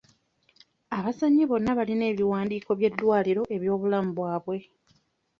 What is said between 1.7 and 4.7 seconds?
balina ebiwandiiko by'eddwaliro eby'obulamu bwabwe.